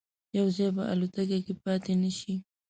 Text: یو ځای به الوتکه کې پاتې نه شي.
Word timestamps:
یو 0.37 0.47
ځای 0.55 0.69
به 0.75 0.83
الوتکه 0.91 1.37
کې 1.45 1.53
پاتې 1.63 1.93
نه 2.01 2.11
شي. 2.17 2.33